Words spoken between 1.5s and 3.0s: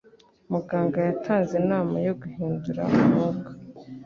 inama yo guhindura